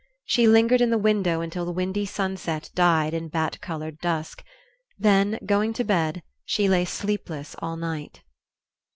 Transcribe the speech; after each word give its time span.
She 0.25 0.47
lingered 0.47 0.81
in 0.81 0.89
the 0.89 0.97
window 0.97 1.41
until 1.41 1.63
the 1.63 1.71
windy 1.71 2.07
sunset 2.07 2.71
died 2.73 3.13
in 3.13 3.27
bat 3.27 3.61
colored 3.61 3.99
dusk; 3.99 4.43
then, 4.97 5.37
going 5.45 5.73
to 5.73 5.83
bed, 5.83 6.23
she 6.43 6.67
lay 6.67 6.85
sleepless 6.85 7.55
all 7.59 7.75
night. 7.77 8.23